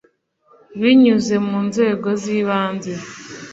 [0.81, 2.93] Binyuze mu nzego z ibanze